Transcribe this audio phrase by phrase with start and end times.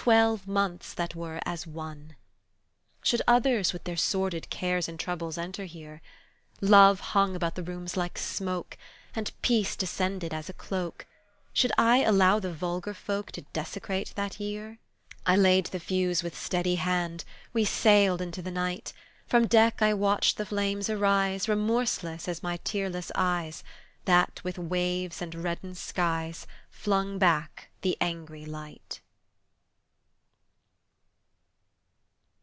[0.00, 2.16] Twelve months that were as one!
[3.02, 6.00] Should others with their sordid cares And troubles enter here?
[6.62, 8.78] Love hung about the rooms like smoke,
[9.14, 11.04] And peace descended as a cloak,
[11.52, 14.78] Should I allow the vulgar folk To desecrate that year?
[15.26, 18.94] I laid the fuse with steady hand; We sailed into the night,
[19.26, 23.62] From deck I watched the flames arise Remorseless as my tearless eyes
[24.06, 29.02] That, with the waves and reddened skies, Flung back the angry light.